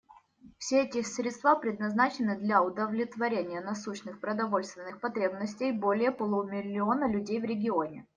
[0.57, 8.07] Все эти средства предназначены для удовлетворения насущных продовольственных потребностей более полумиллиона людей в регионе.